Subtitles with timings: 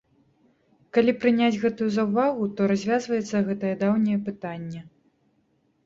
[0.97, 4.81] Калі прыняць гэтую заўвагу, то развязваецца гэтае даўняе пытанне.